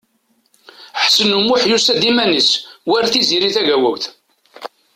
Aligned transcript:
Ḥsen 1.01 1.35
U 1.37 1.39
Muḥ 1.45 1.61
yusa-d 1.69 2.03
iman-is, 2.09 2.49
war 2.89 3.05
Tiziri 3.11 3.49
Tagawawt. 3.55 4.05